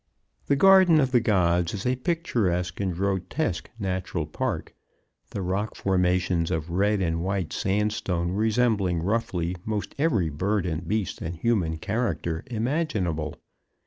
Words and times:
The 0.47 0.55
Garden 0.55 0.99
of 0.99 1.11
the 1.11 1.19
Gods 1.19 1.75
is 1.75 1.85
a 1.85 1.95
picturesque 1.95 2.79
and 2.79 2.91
grotesque 2.95 3.69
natural 3.77 4.25
park, 4.25 4.73
the 5.29 5.43
rock 5.43 5.75
formations 5.75 6.49
of 6.49 6.71
red 6.71 7.01
and 7.03 7.21
white 7.23 7.53
sandstone 7.53 8.31
resembling 8.31 9.03
roughly 9.03 9.55
most 9.63 9.93
every 9.99 10.29
bird 10.29 10.65
and 10.65 10.87
beast 10.87 11.21
and 11.21 11.35
human 11.35 11.77
character 11.77 12.43
imaginable. 12.47 13.35